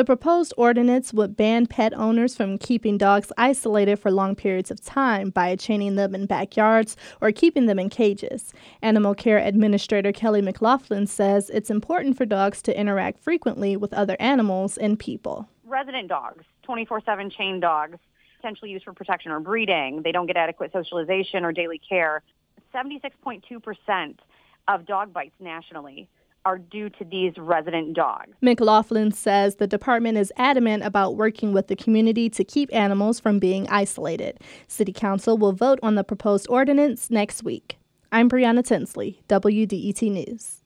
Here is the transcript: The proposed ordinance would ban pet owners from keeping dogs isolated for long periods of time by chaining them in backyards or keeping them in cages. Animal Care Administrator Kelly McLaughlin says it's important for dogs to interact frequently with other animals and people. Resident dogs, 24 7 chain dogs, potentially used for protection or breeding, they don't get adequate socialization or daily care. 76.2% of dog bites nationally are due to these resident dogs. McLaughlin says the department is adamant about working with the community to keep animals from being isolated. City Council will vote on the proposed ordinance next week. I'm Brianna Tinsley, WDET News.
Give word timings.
The 0.00 0.04
proposed 0.06 0.54
ordinance 0.56 1.12
would 1.12 1.36
ban 1.36 1.66
pet 1.66 1.92
owners 1.92 2.34
from 2.34 2.56
keeping 2.56 2.96
dogs 2.96 3.30
isolated 3.36 3.96
for 3.96 4.10
long 4.10 4.34
periods 4.34 4.70
of 4.70 4.82
time 4.82 5.28
by 5.28 5.54
chaining 5.56 5.96
them 5.96 6.14
in 6.14 6.24
backyards 6.24 6.96
or 7.20 7.32
keeping 7.32 7.66
them 7.66 7.78
in 7.78 7.90
cages. 7.90 8.54
Animal 8.80 9.14
Care 9.14 9.36
Administrator 9.36 10.10
Kelly 10.10 10.40
McLaughlin 10.40 11.06
says 11.06 11.50
it's 11.50 11.68
important 11.68 12.16
for 12.16 12.24
dogs 12.24 12.62
to 12.62 12.80
interact 12.80 13.22
frequently 13.22 13.76
with 13.76 13.92
other 13.92 14.16
animals 14.18 14.78
and 14.78 14.98
people. 14.98 15.46
Resident 15.66 16.08
dogs, 16.08 16.46
24 16.62 17.02
7 17.02 17.28
chain 17.28 17.60
dogs, 17.60 17.98
potentially 18.38 18.70
used 18.70 18.86
for 18.86 18.94
protection 18.94 19.32
or 19.32 19.40
breeding, 19.40 20.00
they 20.00 20.12
don't 20.12 20.26
get 20.26 20.38
adequate 20.38 20.72
socialization 20.72 21.44
or 21.44 21.52
daily 21.52 21.78
care. 21.78 22.22
76.2% 22.74 24.14
of 24.66 24.86
dog 24.86 25.12
bites 25.12 25.34
nationally 25.40 26.08
are 26.44 26.58
due 26.58 26.88
to 26.90 27.04
these 27.04 27.32
resident 27.36 27.94
dogs. 27.94 28.32
McLaughlin 28.40 29.12
says 29.12 29.56
the 29.56 29.66
department 29.66 30.18
is 30.18 30.32
adamant 30.36 30.84
about 30.84 31.16
working 31.16 31.52
with 31.52 31.68
the 31.68 31.76
community 31.76 32.30
to 32.30 32.44
keep 32.44 32.72
animals 32.72 33.20
from 33.20 33.38
being 33.38 33.68
isolated. 33.68 34.38
City 34.68 34.92
Council 34.92 35.36
will 35.36 35.52
vote 35.52 35.78
on 35.82 35.94
the 35.94 36.04
proposed 36.04 36.46
ordinance 36.48 37.10
next 37.10 37.42
week. 37.42 37.78
I'm 38.12 38.28
Brianna 38.28 38.64
Tinsley, 38.64 39.20
WDET 39.28 40.02
News. 40.10 40.59